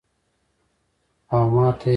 او 1.33 1.39
ماته 1.53 1.79
ئې 1.81 1.85
وې 1.85 1.87
ـ" 1.87 1.87